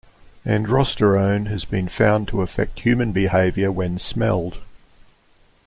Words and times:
Androsterone 0.47 1.45
has 1.49 1.63
been 1.63 1.87
found 1.87 2.27
to 2.29 2.41
affect 2.41 2.79
human 2.79 3.11
behavior 3.11 3.71
when 3.71 3.99
smelled. 3.99 4.59